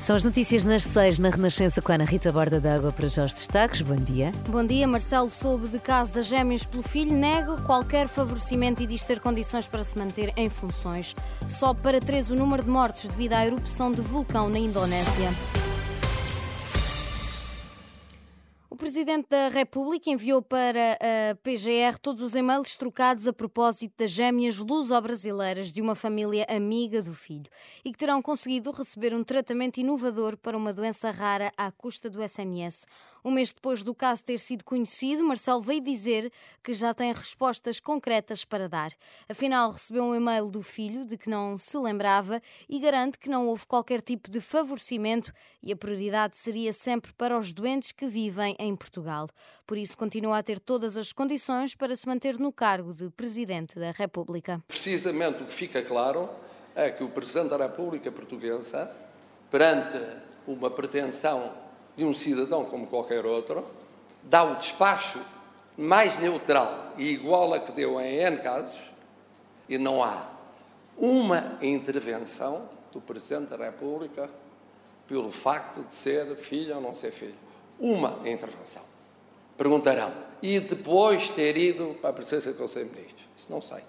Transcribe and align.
São 0.00 0.16
as 0.16 0.24
notícias 0.24 0.64
nas 0.64 0.82
seis 0.82 1.18
na 1.18 1.28
Renascença 1.28 1.82
com 1.82 1.92
a 1.92 1.94
Ana 1.94 2.04
Rita 2.04 2.32
Borda 2.32 2.58
d'Água 2.58 2.90
para 2.90 3.06
já 3.06 3.22
os 3.22 3.34
destaques. 3.34 3.82
Bom 3.82 3.96
dia. 3.96 4.32
Bom 4.48 4.64
dia. 4.64 4.88
Marcelo 4.88 5.28
soube 5.28 5.68
de 5.68 5.78
caso 5.78 6.10
das 6.10 6.26
gêmeas 6.26 6.64
pelo 6.64 6.82
filho, 6.82 7.12
nega 7.12 7.58
qualquer 7.58 8.08
favorecimento 8.08 8.82
e 8.82 8.86
diz 8.86 9.04
ter 9.04 9.20
condições 9.20 9.68
para 9.68 9.82
se 9.82 9.98
manter 9.98 10.32
em 10.38 10.48
funções. 10.48 11.14
Sobe 11.46 11.82
para 11.82 12.00
três 12.00 12.30
o 12.30 12.34
número 12.34 12.62
de 12.62 12.70
mortes 12.70 13.08
devido 13.08 13.34
à 13.34 13.44
erupção 13.44 13.92
de 13.92 14.00
vulcão 14.00 14.48
na 14.48 14.58
Indonésia. 14.58 15.28
Presidente 18.90 19.28
da 19.28 19.48
República 19.48 20.10
enviou 20.10 20.42
para 20.42 20.94
a 20.94 21.36
PGR 21.44 21.96
todos 22.02 22.22
os 22.22 22.34
e-mails 22.34 22.76
trocados 22.76 23.28
a 23.28 23.32
propósito 23.32 23.94
das 23.96 24.10
gêmeas 24.10 24.58
luso-brasileiras 24.58 25.72
de 25.72 25.80
uma 25.80 25.94
família 25.94 26.44
amiga 26.48 27.00
do 27.00 27.14
filho 27.14 27.48
e 27.84 27.92
que 27.92 27.98
terão 27.98 28.20
conseguido 28.20 28.72
receber 28.72 29.14
um 29.14 29.22
tratamento 29.22 29.78
inovador 29.78 30.36
para 30.36 30.56
uma 30.56 30.72
doença 30.72 31.08
rara 31.12 31.52
à 31.56 31.70
custa 31.70 32.10
do 32.10 32.20
SNS. 32.20 32.84
Um 33.24 33.30
mês 33.30 33.52
depois 33.52 33.82
do 33.82 33.94
caso 33.94 34.24
ter 34.24 34.38
sido 34.38 34.64
conhecido, 34.64 35.22
Marcelo 35.22 35.60
veio 35.60 35.80
dizer 35.80 36.32
que 36.62 36.72
já 36.72 36.94
tem 36.94 37.12
respostas 37.12 37.80
concretas 37.80 38.44
para 38.44 38.68
dar. 38.68 38.92
Afinal, 39.28 39.70
recebeu 39.70 40.04
um 40.04 40.14
e-mail 40.14 40.50
do 40.50 40.62
filho 40.62 41.04
de 41.04 41.16
que 41.18 41.28
não 41.28 41.58
se 41.58 41.76
lembrava 41.78 42.40
e 42.68 42.78
garante 42.78 43.18
que 43.18 43.28
não 43.28 43.48
houve 43.48 43.66
qualquer 43.66 44.00
tipo 44.00 44.30
de 44.30 44.40
favorecimento 44.40 45.32
e 45.62 45.72
a 45.72 45.76
prioridade 45.76 46.36
seria 46.36 46.72
sempre 46.72 47.12
para 47.12 47.38
os 47.38 47.52
doentes 47.52 47.92
que 47.92 48.06
vivem 48.06 48.56
em 48.58 48.74
Portugal. 48.74 49.28
Por 49.66 49.76
isso, 49.76 49.96
continua 49.96 50.38
a 50.38 50.42
ter 50.42 50.58
todas 50.58 50.96
as 50.96 51.12
condições 51.12 51.74
para 51.74 51.94
se 51.94 52.06
manter 52.06 52.38
no 52.38 52.52
cargo 52.52 52.92
de 52.92 53.10
Presidente 53.10 53.78
da 53.78 53.90
República. 53.90 54.62
Precisamente 54.66 55.42
o 55.42 55.46
que 55.46 55.54
fica 55.54 55.82
claro 55.82 56.28
é 56.74 56.90
que 56.90 57.04
o 57.04 57.08
Presidente 57.08 57.50
da 57.50 57.56
República 57.56 58.10
Portuguesa, 58.10 58.90
perante 59.50 59.98
uma 60.46 60.70
pretensão 60.70 61.52
de 62.00 62.06
um 62.06 62.14
cidadão 62.14 62.64
como 62.64 62.86
qualquer 62.86 63.26
outro, 63.26 63.62
dá 64.22 64.42
o 64.42 64.54
despacho 64.54 65.20
mais 65.76 66.18
neutral 66.18 66.94
e 66.96 67.10
igual 67.10 67.52
a 67.52 67.60
que 67.60 67.72
deu 67.72 68.00
em 68.00 68.16
N 68.16 68.38
casos, 68.38 68.80
e 69.68 69.76
não 69.76 70.02
há 70.02 70.26
uma 70.96 71.58
intervenção 71.60 72.70
do 72.90 73.02
Presidente 73.02 73.50
da 73.50 73.66
República 73.66 74.30
pelo 75.06 75.30
facto 75.30 75.84
de 75.84 75.94
ser 75.94 76.34
filho 76.36 76.76
ou 76.76 76.80
não 76.80 76.94
ser 76.94 77.10
filho. 77.10 77.34
Uma 77.78 78.18
intervenção. 78.24 78.82
Perguntarão, 79.58 80.10
e 80.42 80.58
depois 80.58 81.28
ter 81.28 81.54
ido 81.58 81.98
para 82.00 82.10
a 82.10 82.12
presença 82.14 82.50
do 82.50 82.56
Conselho 82.56 82.86
de 82.88 82.94
Ministros? 82.96 83.28
Isso 83.36 83.52
não 83.52 83.60
sei. 83.60 83.82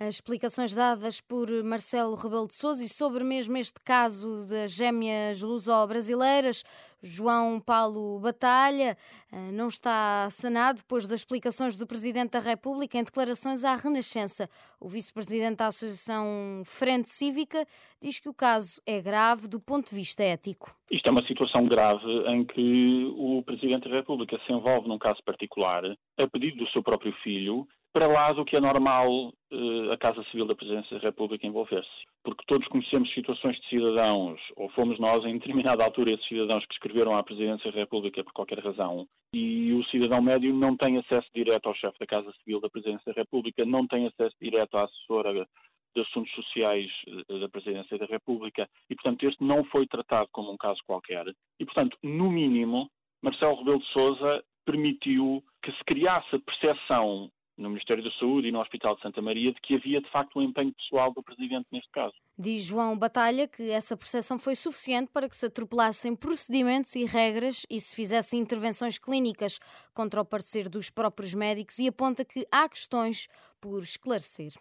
As 0.00 0.14
explicações 0.14 0.72
dadas 0.72 1.20
por 1.20 1.48
Marcelo 1.64 2.14
Rebelo 2.14 2.46
de 2.46 2.54
Sousa 2.54 2.84
e 2.84 2.88
sobre 2.88 3.24
mesmo 3.24 3.56
este 3.56 3.80
caso 3.84 4.46
das 4.48 4.76
gêmeas 4.76 5.42
luso-brasileiras, 5.42 6.62
João 7.02 7.60
Paulo 7.60 8.20
Batalha 8.20 8.96
eh, 9.32 9.50
não 9.52 9.66
está 9.66 10.28
sanado 10.30 10.78
depois 10.78 11.04
das 11.08 11.20
explicações 11.20 11.76
do 11.76 11.84
Presidente 11.84 12.30
da 12.30 12.38
República 12.38 12.96
em 12.96 13.02
declarações 13.02 13.64
à 13.64 13.74
Renascença. 13.74 14.48
O 14.80 14.88
Vice-Presidente 14.88 15.56
da 15.56 15.66
Associação 15.66 16.62
Frente 16.64 17.08
Cívica 17.08 17.66
diz 18.00 18.20
que 18.20 18.28
o 18.28 18.34
caso 18.34 18.80
é 18.86 19.00
grave 19.00 19.48
do 19.48 19.58
ponto 19.58 19.90
de 19.90 19.96
vista 19.96 20.22
ético. 20.22 20.76
Isto 20.92 21.08
é 21.08 21.10
uma 21.10 21.26
situação 21.26 21.66
grave 21.66 22.06
em 22.28 22.44
que 22.44 23.12
o 23.16 23.42
Presidente 23.42 23.88
da 23.88 23.96
República 23.96 24.38
se 24.46 24.52
envolve 24.52 24.88
num 24.88 24.98
caso 24.98 25.20
particular, 25.24 25.82
a 26.16 26.28
pedido 26.28 26.58
do 26.58 26.70
seu 26.70 26.84
próprio 26.84 27.12
filho, 27.24 27.66
para 27.92 28.06
lá 28.06 28.32
do 28.32 28.44
que 28.44 28.56
é 28.56 28.60
normal 28.60 29.10
uh, 29.28 29.92
a 29.92 29.96
Casa 29.96 30.22
Civil 30.24 30.46
da 30.46 30.54
Presidência 30.54 30.96
da 30.98 31.02
República 31.02 31.46
envolver-se. 31.46 31.88
Porque 32.22 32.44
todos 32.46 32.68
conhecemos 32.68 33.12
situações 33.14 33.58
de 33.60 33.68
cidadãos, 33.68 34.40
ou 34.56 34.68
fomos 34.70 34.98
nós 34.98 35.24
em 35.24 35.38
determinada 35.38 35.84
altura 35.84 36.12
esses 36.12 36.26
cidadãos 36.28 36.64
que 36.66 36.74
escreveram 36.74 37.16
à 37.16 37.22
Presidência 37.22 37.70
da 37.72 37.78
República 37.78 38.22
por 38.22 38.32
qualquer 38.32 38.58
razão, 38.58 39.06
e 39.34 39.72
o 39.72 39.84
cidadão 39.84 40.20
médio 40.20 40.52
não 40.54 40.76
tem 40.76 40.98
acesso 40.98 41.28
direto 41.34 41.66
ao 41.66 41.74
chefe 41.74 41.98
da 41.98 42.06
Casa 42.06 42.32
Civil 42.38 42.60
da 42.60 42.70
Presidência 42.70 43.12
da 43.12 43.20
República, 43.20 43.64
não 43.64 43.86
tem 43.86 44.06
acesso 44.06 44.36
direto 44.40 44.76
à 44.76 44.84
assessora 44.84 45.46
de 45.94 46.02
Assuntos 46.02 46.32
Sociais 46.32 46.90
eh, 47.06 47.38
da 47.38 47.48
Presidência 47.48 47.98
da 47.98 48.06
República, 48.06 48.68
e 48.90 48.94
portanto 48.94 49.26
este 49.26 49.42
não 49.42 49.64
foi 49.64 49.86
tratado 49.86 50.28
como 50.32 50.52
um 50.52 50.56
caso 50.56 50.80
qualquer. 50.86 51.24
E 51.58 51.64
portanto, 51.64 51.96
no 52.02 52.30
mínimo, 52.30 52.88
Marcelo 53.22 53.56
Rebelo 53.56 53.80
de 53.80 53.86
Sousa 53.86 54.44
permitiu 54.64 55.42
que 55.62 55.72
se 55.72 55.84
criasse 55.84 56.36
a 56.36 56.40
percepção 56.40 57.30
no 57.58 57.68
Ministério 57.68 58.02
da 58.02 58.10
Saúde 58.12 58.48
e 58.48 58.52
no 58.52 58.60
Hospital 58.60 58.94
de 58.94 59.02
Santa 59.02 59.20
Maria 59.20 59.52
de 59.52 59.60
que 59.60 59.74
havia 59.74 60.00
de 60.00 60.10
facto 60.10 60.38
um 60.38 60.42
empenho 60.42 60.72
pessoal 60.72 61.12
do 61.12 61.22
Presidente 61.22 61.66
neste 61.72 61.90
caso. 61.90 62.14
Diz 62.38 62.62
João 62.62 62.96
Batalha 62.96 63.48
que 63.48 63.70
essa 63.70 63.96
percepção 63.96 64.38
foi 64.38 64.54
suficiente 64.54 65.10
para 65.12 65.28
que 65.28 65.36
se 65.36 65.46
atropelassem 65.46 66.14
procedimentos 66.14 66.94
e 66.94 67.04
regras 67.04 67.66
e 67.68 67.80
se 67.80 67.94
fizessem 67.94 68.40
intervenções 68.40 68.96
clínicas 68.96 69.58
contra 69.92 70.20
o 70.20 70.24
parecer 70.24 70.68
dos 70.68 70.88
próprios 70.88 71.34
médicos 71.34 71.78
e 71.80 71.88
aponta 71.88 72.24
que 72.24 72.46
há 72.50 72.68
questões 72.68 73.28
por 73.60 73.82
esclarecer. 73.82 74.52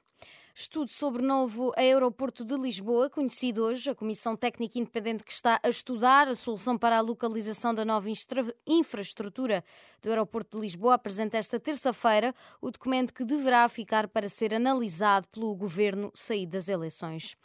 Estudo 0.59 0.89
sobre 0.89 1.21
o 1.21 1.25
novo 1.25 1.71
aeroporto 1.77 2.43
de 2.43 2.57
Lisboa, 2.57 3.11
conhecido 3.11 3.63
hoje, 3.63 3.91
a 3.91 3.93
Comissão 3.93 4.35
Técnica 4.35 4.79
Independente 4.79 5.23
que 5.23 5.31
está 5.31 5.59
a 5.61 5.69
estudar 5.69 6.27
a 6.27 6.33
solução 6.33 6.79
para 6.79 6.97
a 6.97 7.01
localização 7.01 7.75
da 7.75 7.85
nova 7.85 8.09
infraestrutura 8.65 9.63
do 10.01 10.09
aeroporto 10.09 10.57
de 10.57 10.63
Lisboa, 10.63 10.95
apresenta 10.95 11.37
esta 11.37 11.59
terça-feira 11.59 12.33
o 12.59 12.71
documento 12.71 13.13
que 13.13 13.23
deverá 13.23 13.69
ficar 13.69 14.07
para 14.07 14.27
ser 14.27 14.51
analisado 14.55 15.27
pelo 15.27 15.55
governo 15.55 16.09
saído 16.11 16.53
das 16.53 16.67
eleições. 16.67 17.35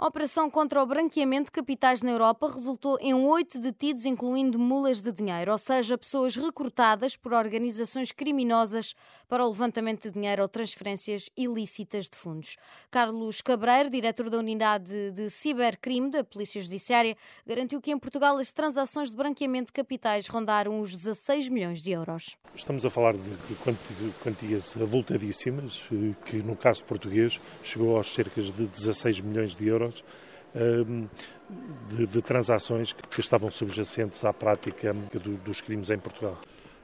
A 0.00 0.06
operação 0.06 0.48
contra 0.48 0.80
o 0.80 0.86
branqueamento 0.86 1.46
de 1.46 1.50
capitais 1.50 2.02
na 2.02 2.12
Europa 2.12 2.48
resultou 2.48 2.96
em 3.00 3.12
oito 3.14 3.58
detidos, 3.58 4.04
incluindo 4.04 4.56
mulas 4.56 5.02
de 5.02 5.10
dinheiro, 5.10 5.50
ou 5.50 5.58
seja, 5.58 5.98
pessoas 5.98 6.36
recrutadas 6.36 7.16
por 7.16 7.32
organizações 7.32 8.12
criminosas 8.12 8.94
para 9.28 9.44
o 9.44 9.48
levantamento 9.48 10.04
de 10.04 10.12
dinheiro 10.12 10.42
ou 10.42 10.48
transferências 10.48 11.28
ilícitas 11.36 12.08
de 12.08 12.16
fundos. 12.16 12.56
Carlos 12.92 13.42
Cabreiro, 13.42 13.90
diretor 13.90 14.30
da 14.30 14.38
Unidade 14.38 15.10
de 15.10 15.28
Cibercrime 15.30 16.12
da 16.12 16.22
Polícia 16.22 16.62
Judiciária, 16.62 17.16
garantiu 17.44 17.80
que 17.80 17.90
em 17.90 17.98
Portugal 17.98 18.38
as 18.38 18.52
transações 18.52 19.10
de 19.10 19.16
branqueamento 19.16 19.66
de 19.66 19.72
capitais 19.72 20.28
rondaram 20.28 20.80
os 20.80 20.94
16 20.94 21.48
milhões 21.48 21.82
de 21.82 21.90
euros. 21.90 22.38
Estamos 22.54 22.86
a 22.86 22.90
falar 22.90 23.14
de 23.16 24.12
quantias 24.22 24.76
avultadíssimas, 24.80 25.82
eh, 25.90 26.14
que 26.24 26.36
no 26.36 26.54
caso 26.54 26.84
português 26.84 27.36
chegou 27.64 27.96
aos 27.96 28.14
cerca 28.14 28.40
de 28.40 28.52
16 28.52 29.18
milhões 29.22 29.56
de 29.56 29.66
euros 29.66 29.87
euros 29.88 30.04
hum, 30.54 31.06
de, 31.88 32.06
de, 32.06 32.22
transações 32.22 32.92
que 32.92 33.20
estavam 33.20 33.50
subjacentes 33.50 34.24
à 34.24 34.32
prática 34.32 34.92
dos 35.44 35.60
crimes 35.60 35.90
em 35.90 35.98
Portugal. 35.98 36.38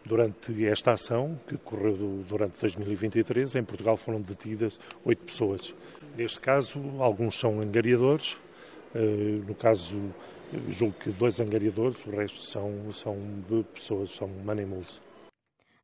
Durante 0.05 0.67
esta 0.67 0.93
ação, 0.93 1.39
que 1.49 1.57
correu 1.57 2.23
durante 2.29 2.61
2023, 2.61 3.55
em 3.55 3.65
Portugal 3.65 3.97
foram 3.97 4.21
detidas 4.21 4.79
oito 5.05 5.25
pessoas. 5.25 5.75
Neste 6.15 6.39
caso, 6.41 6.79
alguns 6.99 7.39
são 7.39 7.59
angariadores, 7.61 8.37
eh, 8.95 9.41
no 9.47 9.55
caso, 9.55 9.97
julgo 10.69 10.95
que 11.01 11.09
dois 11.09 11.41
angariadores, 11.41 12.05
o 12.05 12.11
resto 12.11 12.43
são, 12.43 12.93
são 12.93 13.17
pessoas, 13.75 14.11
são 14.11 14.29
money 14.29 14.67
mules. 14.67 15.01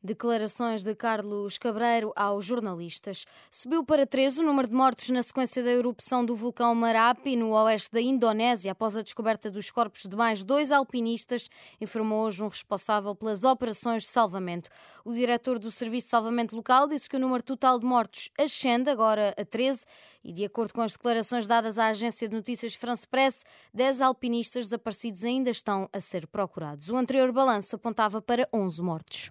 Declarações 0.02 0.82
de 0.82 0.94
Carlos 0.94 1.58
Cabreiro 1.58 2.10
aos 2.16 2.46
jornalistas. 2.46 3.26
Subiu 3.50 3.84
para 3.84 4.06
13 4.06 4.40
o 4.40 4.42
número 4.42 4.66
de 4.66 4.74
mortes 4.74 5.10
na 5.10 5.22
sequência 5.22 5.62
da 5.62 5.70
erupção 5.70 6.24
do 6.24 6.34
vulcão 6.34 6.74
Marapi, 6.74 7.36
no 7.36 7.50
oeste 7.50 7.90
da 7.92 8.00
Indonésia, 8.00 8.72
após 8.72 8.96
a 8.96 9.02
descoberta 9.02 9.50
dos 9.50 9.70
corpos 9.70 10.06
de 10.06 10.16
mais 10.16 10.42
dois 10.42 10.72
alpinistas, 10.72 11.50
informou 11.78 12.24
hoje 12.24 12.42
um 12.42 12.48
responsável 12.48 13.14
pelas 13.14 13.44
operações 13.44 14.04
de 14.04 14.08
salvamento. 14.08 14.70
O 15.04 15.12
diretor 15.12 15.58
do 15.58 15.70
Serviço 15.70 16.06
de 16.06 16.12
Salvamento 16.12 16.56
Local 16.56 16.88
disse 16.88 17.06
que 17.06 17.16
o 17.16 17.20
número 17.20 17.42
total 17.42 17.78
de 17.78 17.84
mortos 17.84 18.30
ascende 18.38 18.88
agora 18.88 19.34
a 19.36 19.44
13 19.44 19.84
e, 20.24 20.32
de 20.32 20.44
acordo 20.44 20.74
com 20.74 20.82
as 20.82 20.92
declarações 20.92 21.46
dadas 21.46 21.78
à 21.78 21.88
agência 21.88 22.28
de 22.28 22.34
notícias 22.34 22.74
France 22.74 23.06
Press, 23.06 23.44
10 23.72 24.02
alpinistas 24.02 24.64
desaparecidos 24.66 25.24
ainda 25.24 25.50
estão 25.50 25.88
a 25.92 26.00
ser 26.00 26.26
procurados. 26.26 26.88
O 26.90 26.96
anterior 26.96 27.32
balanço 27.32 27.76
apontava 27.76 28.20
para 28.20 28.48
11 28.52 28.82
mortos. 28.82 29.30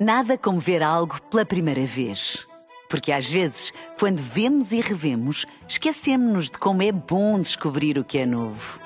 Nada 0.00 0.36
como 0.36 0.58
ver 0.58 0.82
algo 0.82 1.22
pela 1.30 1.46
primeira 1.46 1.86
vez. 1.86 2.46
Porque 2.88 3.12
às 3.12 3.30
vezes, 3.30 3.72
quando 3.98 4.18
vemos 4.18 4.72
e 4.72 4.80
revemos, 4.80 5.46
esquecemos-nos 5.68 6.50
de 6.50 6.58
como 6.58 6.82
é 6.82 6.92
bom 6.92 7.40
descobrir 7.40 7.98
o 7.98 8.04
que 8.04 8.18
é 8.18 8.26
novo. 8.26 8.80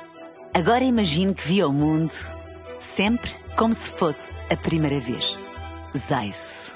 Agora 0.55 0.85
imagine 0.85 1.35
que 1.35 1.47
viu 1.47 1.69
o 1.69 1.73
mundo 1.73 2.12
sempre 2.79 3.31
como 3.56 3.75
se 3.75 3.91
fosse 3.91 4.31
a 4.50 4.56
primeira 4.56 5.00
vez. 5.00 5.39
Zais. 5.97 6.75